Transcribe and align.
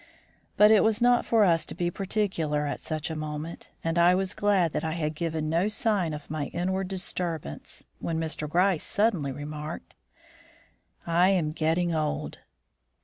But 0.57 0.71
it 0.71 0.83
was 0.83 0.99
not 0.99 1.27
for 1.27 1.43
us 1.43 1.63
to 1.67 1.75
be 1.75 1.91
particular 1.91 2.65
at 2.65 2.79
such 2.79 3.11
a 3.11 3.15
moment, 3.15 3.67
and 3.83 3.99
I 3.99 4.15
was 4.15 4.33
glad 4.33 4.73
that 4.73 4.83
I 4.83 4.93
had 4.93 5.13
given 5.13 5.47
no 5.47 5.67
sign 5.67 6.11
of 6.15 6.27
my 6.27 6.45
inward 6.47 6.87
disturbance, 6.87 7.83
when 7.99 8.19
Mr. 8.19 8.49
Gryce 8.49 8.83
suddenly 8.83 9.31
remarked: 9.31 9.93
"I 11.05 11.29
am 11.29 11.51
getting 11.51 11.93
old." 11.93 12.39